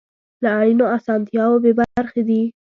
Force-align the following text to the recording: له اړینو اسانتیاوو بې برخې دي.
له 0.43 0.49
اړینو 0.59 0.85
اسانتیاوو 0.97 1.61
بې 1.63 1.71
برخې 1.79 2.21
دي. 2.29 2.41